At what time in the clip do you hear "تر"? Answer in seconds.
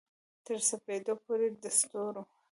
0.45-0.59